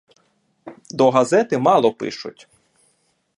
До 0.89 1.11
газети 1.11 1.53
мало 1.57 1.93
пишуть. 1.93 2.49